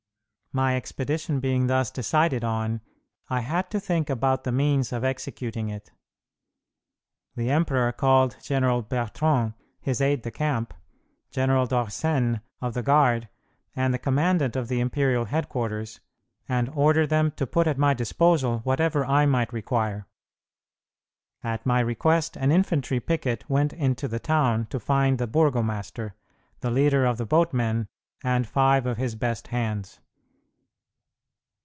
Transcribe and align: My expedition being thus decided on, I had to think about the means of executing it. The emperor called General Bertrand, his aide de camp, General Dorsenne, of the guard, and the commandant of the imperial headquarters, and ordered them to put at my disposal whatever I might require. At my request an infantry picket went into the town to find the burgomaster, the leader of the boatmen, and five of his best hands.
My 0.53 0.75
expedition 0.75 1.39
being 1.39 1.67
thus 1.67 1.89
decided 1.91 2.43
on, 2.43 2.81
I 3.29 3.39
had 3.39 3.71
to 3.71 3.79
think 3.79 4.09
about 4.09 4.43
the 4.43 4.51
means 4.51 4.91
of 4.91 5.01
executing 5.01 5.69
it. 5.69 5.91
The 7.37 7.49
emperor 7.49 7.93
called 7.93 8.35
General 8.41 8.81
Bertrand, 8.81 9.53
his 9.79 10.01
aide 10.01 10.23
de 10.23 10.31
camp, 10.31 10.73
General 11.29 11.67
Dorsenne, 11.67 12.41
of 12.61 12.73
the 12.73 12.83
guard, 12.83 13.29
and 13.77 13.93
the 13.93 13.97
commandant 13.97 14.57
of 14.57 14.67
the 14.67 14.81
imperial 14.81 15.23
headquarters, 15.23 16.01
and 16.49 16.67
ordered 16.73 17.07
them 17.07 17.31
to 17.37 17.47
put 17.47 17.65
at 17.65 17.77
my 17.77 17.93
disposal 17.93 18.59
whatever 18.65 19.05
I 19.05 19.25
might 19.25 19.53
require. 19.53 20.05
At 21.45 21.65
my 21.65 21.79
request 21.79 22.35
an 22.35 22.51
infantry 22.51 22.99
picket 22.99 23.49
went 23.49 23.71
into 23.71 24.09
the 24.09 24.19
town 24.19 24.65
to 24.65 24.81
find 24.81 25.17
the 25.17 25.27
burgomaster, 25.27 26.13
the 26.59 26.71
leader 26.71 27.05
of 27.05 27.17
the 27.17 27.25
boatmen, 27.25 27.87
and 28.21 28.45
five 28.45 28.85
of 28.85 28.97
his 28.97 29.15
best 29.15 29.47
hands. 29.47 30.01